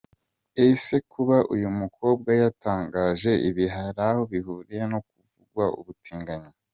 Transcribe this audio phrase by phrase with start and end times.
[0.67, 6.49] Ese kuba uyu mukobwa yatangaje ibi hari aho bihuriye no kuvugwaho ubutinganyi?.